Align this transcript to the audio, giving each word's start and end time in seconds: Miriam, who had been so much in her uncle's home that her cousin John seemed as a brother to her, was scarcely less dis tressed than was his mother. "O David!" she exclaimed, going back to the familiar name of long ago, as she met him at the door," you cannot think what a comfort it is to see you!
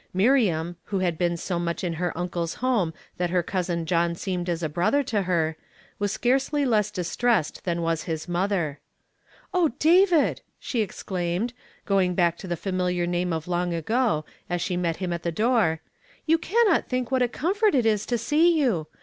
Miriam, 0.15 0.77
who 0.85 0.97
had 0.97 1.15
been 1.15 1.37
so 1.37 1.59
much 1.59 1.83
in 1.83 1.93
her 2.01 2.11
uncle's 2.17 2.55
home 2.55 2.91
that 3.17 3.29
her 3.29 3.43
cousin 3.43 3.85
John 3.85 4.15
seemed 4.15 4.49
as 4.49 4.63
a 4.63 4.67
brother 4.67 5.03
to 5.03 5.21
her, 5.21 5.57
was 5.99 6.11
scarcely 6.11 6.65
less 6.65 6.89
dis 6.89 7.15
tressed 7.15 7.65
than 7.65 7.83
was 7.83 8.05
his 8.05 8.27
mother. 8.27 8.79
"O 9.53 9.67
David!" 9.77 10.41
she 10.57 10.81
exclaimed, 10.81 11.53
going 11.85 12.15
back 12.15 12.35
to 12.39 12.47
the 12.47 12.57
familiar 12.57 13.05
name 13.05 13.31
of 13.31 13.47
long 13.47 13.75
ago, 13.75 14.25
as 14.49 14.59
she 14.59 14.75
met 14.75 14.95
him 14.97 15.13
at 15.13 15.21
the 15.21 15.31
door," 15.31 15.81
you 16.25 16.39
cannot 16.39 16.87
think 16.89 17.11
what 17.11 17.21
a 17.21 17.27
comfort 17.27 17.75
it 17.75 17.85
is 17.85 18.07
to 18.07 18.17
see 18.17 18.59
you! 18.59 18.87